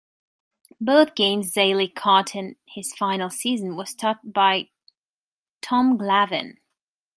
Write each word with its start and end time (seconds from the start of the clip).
Both 0.79 1.13
games 1.13 1.53
Zeile 1.53 1.87
caught 1.93 2.35
in 2.35 2.55
his 2.67 2.91
final 2.91 3.29
season 3.29 3.77
were 3.77 3.85
started 3.85 4.33
by 4.33 4.69
Tom 5.61 5.95
Glavine. 5.95 6.57